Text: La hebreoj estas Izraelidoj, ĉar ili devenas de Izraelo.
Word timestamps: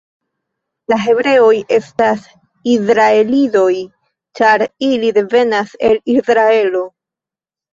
La 0.91 0.95
hebreoj 1.01 1.51
estas 1.77 2.23
Izraelidoj, 2.77 3.69
ĉar 4.41 4.65
ili 4.89 5.13
devenas 5.21 5.77
de 5.85 5.93
Izraelo. 6.17 6.83